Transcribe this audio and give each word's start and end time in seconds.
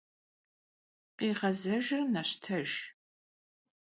Khiğezejjır 1.17 2.01
neştejj! 2.13 2.73